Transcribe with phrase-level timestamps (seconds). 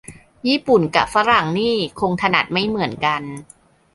[0.47, 3.21] ญี่ปุ่นกะฝรั่งนี่คงถนัดไม่เหมือนกัน